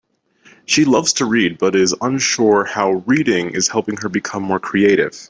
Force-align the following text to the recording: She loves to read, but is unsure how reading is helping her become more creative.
She 0.65 0.85
loves 0.85 1.13
to 1.13 1.25
read, 1.25 1.59
but 1.59 1.75
is 1.75 1.93
unsure 2.01 2.63
how 2.65 3.03
reading 3.05 3.51
is 3.51 3.67
helping 3.67 3.97
her 3.97 4.09
become 4.09 4.41
more 4.41 4.59
creative. 4.59 5.13